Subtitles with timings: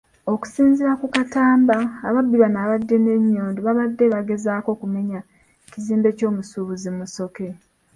[0.33, 1.75] Okusinziira ku Katamba,
[2.07, 5.19] ababbi bano abaabadde ne nnyondo baabadde bagezaako kumenya
[5.71, 7.47] kizimbe ky'omusuubuzi Musoke.